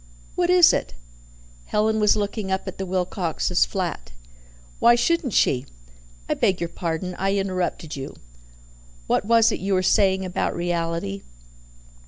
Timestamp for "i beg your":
6.27-6.69